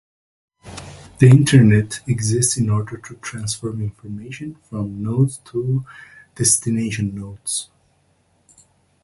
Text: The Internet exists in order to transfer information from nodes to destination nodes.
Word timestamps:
The 1.19 1.27
Internet 1.29 1.99
exists 2.07 2.57
in 2.57 2.71
order 2.71 2.97
to 2.97 3.17
transfer 3.17 3.69
information 3.79 4.55
from 4.67 5.03
nodes 5.03 5.37
to 5.51 5.85
destination 6.33 7.13
nodes. 7.13 7.69